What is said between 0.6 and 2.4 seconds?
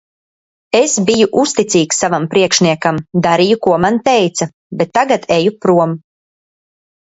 Es biju uzticīgs savam